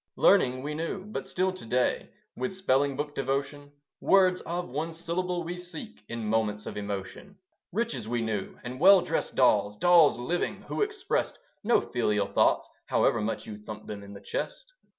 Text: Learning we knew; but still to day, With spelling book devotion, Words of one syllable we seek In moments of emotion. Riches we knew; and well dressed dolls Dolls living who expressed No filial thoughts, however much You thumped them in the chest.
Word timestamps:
Learning 0.15 0.63
we 0.63 0.73
knew; 0.73 1.05
but 1.05 1.27
still 1.27 1.51
to 1.53 1.63
day, 1.63 2.09
With 2.35 2.55
spelling 2.55 2.95
book 2.97 3.13
devotion, 3.13 3.71
Words 3.99 4.41
of 4.47 4.67
one 4.67 4.93
syllable 4.93 5.43
we 5.43 5.57
seek 5.57 6.03
In 6.09 6.25
moments 6.25 6.65
of 6.65 6.75
emotion. 6.75 7.37
Riches 7.71 8.07
we 8.07 8.23
knew; 8.23 8.57
and 8.63 8.79
well 8.79 9.01
dressed 9.01 9.35
dolls 9.35 9.77
Dolls 9.77 10.17
living 10.17 10.63
who 10.63 10.81
expressed 10.81 11.37
No 11.63 11.81
filial 11.81 12.25
thoughts, 12.25 12.67
however 12.87 13.21
much 13.21 13.45
You 13.45 13.59
thumped 13.59 13.85
them 13.85 14.01
in 14.01 14.13
the 14.13 14.21
chest. 14.21 14.73